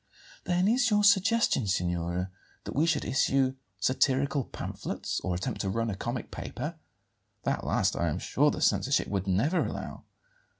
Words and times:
"Then 0.45 0.67
is 0.67 0.89
your 0.89 1.03
suggestion, 1.03 1.67
signora, 1.67 2.31
that 2.63 2.75
we 2.75 2.87
should 2.87 3.05
issue 3.05 3.53
satirical 3.77 4.45
pamphlets, 4.45 5.19
or 5.19 5.35
attempt 5.35 5.61
to 5.61 5.69
run 5.69 5.91
a 5.91 5.95
comic 5.95 6.31
paper? 6.31 6.79
That 7.43 7.63
last, 7.67 7.95
I 7.95 8.07
am 8.09 8.17
sure, 8.17 8.49
the 8.49 8.61
censorship 8.61 9.09
would 9.09 9.27
never 9.27 9.63
allow." 9.63 10.05